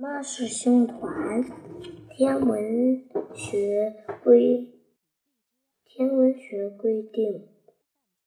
[0.00, 1.44] 妈是星团，
[2.08, 4.80] 天文学规
[5.84, 7.50] 天文学规定，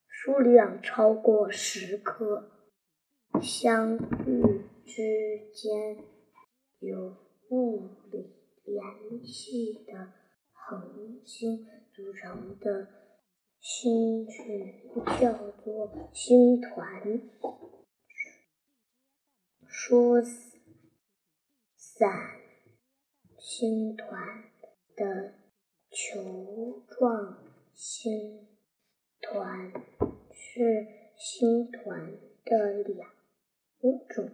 [0.07, 2.51] 数量超过十颗
[3.41, 5.97] 相遇之间
[6.78, 7.17] 有
[7.49, 8.35] 物理
[8.65, 10.13] 联系的
[10.51, 12.87] 恒星组成的
[13.60, 15.33] 星群叫
[15.63, 17.20] 做星团。
[19.67, 20.21] 说。
[22.04, 22.12] 散
[23.39, 24.43] 星团
[24.93, 25.35] 的
[25.89, 27.38] 球状
[27.73, 28.45] 星
[29.21, 29.71] 团
[30.34, 30.85] 是
[31.16, 32.12] 星团
[32.43, 33.09] 的两
[34.09, 34.29] 种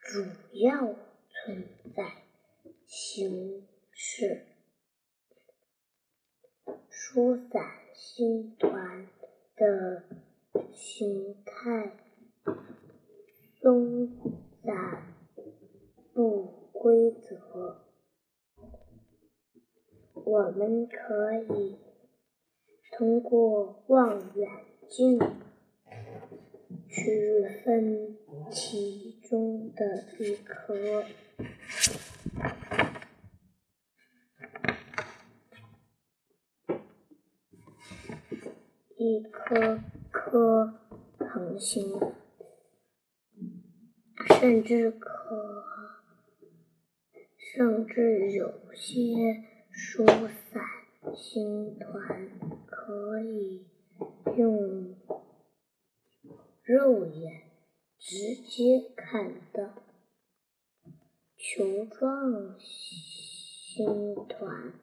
[0.00, 0.96] 主要
[1.30, 2.24] 存在
[2.84, 4.44] 形式：
[6.90, 7.62] 疏散
[7.94, 9.06] 星团
[9.54, 10.02] 的
[10.72, 11.96] 形态
[13.60, 14.08] 松
[14.64, 15.17] 散。
[16.18, 17.86] 不规则，
[20.14, 21.78] 我们可以
[22.90, 24.48] 通过望远
[24.88, 25.16] 镜
[26.88, 28.18] 区分
[28.50, 31.04] 其中的一颗
[38.96, 39.78] 一颗
[40.10, 40.74] 颗
[41.16, 42.00] 恒星，
[44.26, 45.17] 甚至可。
[47.58, 49.42] 甚至有些
[49.72, 50.62] 疏散
[51.16, 52.30] 星团
[52.66, 53.66] 可以
[54.36, 54.94] 用
[56.62, 57.42] 肉眼
[57.98, 59.82] 直接看到。
[61.36, 64.74] 球状星团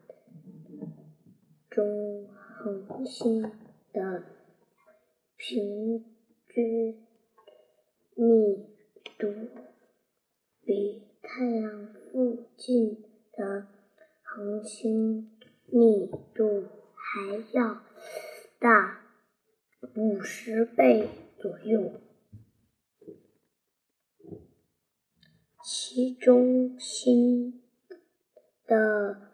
[1.70, 3.42] 中恒星
[3.94, 4.24] 的
[5.38, 6.04] 平
[6.48, 7.08] 均
[8.16, 8.66] 密
[9.18, 9.34] 度
[10.66, 11.75] 比太阳。
[12.58, 13.04] 近
[13.34, 13.68] 的
[14.24, 15.30] 恒星
[15.66, 17.84] 密度还要
[18.60, 19.02] 大
[19.96, 21.08] 五十倍
[21.38, 22.00] 左右，
[25.64, 27.62] 其中心
[28.66, 29.32] 的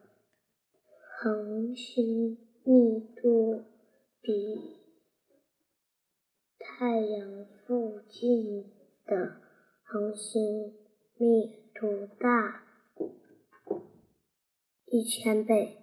[1.20, 3.64] 恒星密度
[4.22, 4.78] 比
[6.60, 8.72] 太阳附近
[9.06, 9.38] 的
[9.84, 10.74] 恒星
[11.18, 12.71] 密度大。
[14.92, 15.81] 一千倍。